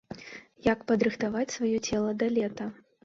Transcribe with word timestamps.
Як 0.67 0.79
падрыхтаваць 0.91 1.47
сваё 1.59 1.77
цела 1.91 2.11
да 2.25 2.31
лета? 2.39 2.65